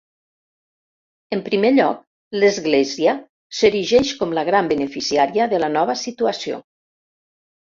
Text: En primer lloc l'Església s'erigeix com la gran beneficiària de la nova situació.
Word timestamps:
En 1.37 1.43
primer 1.49 1.69
lloc 1.75 2.01
l'Església 2.39 3.13
s'erigeix 3.59 4.15
com 4.23 4.35
la 4.39 4.47
gran 4.49 4.73
beneficiària 4.75 5.49
de 5.53 5.61
la 5.65 5.71
nova 5.79 5.99
situació. 6.07 6.63